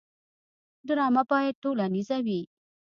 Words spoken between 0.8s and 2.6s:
ډرامه باید ټولنیزه وي